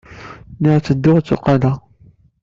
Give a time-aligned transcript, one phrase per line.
[0.57, 1.77] Lliɣ ttedduɣ, tteqqaleɣ.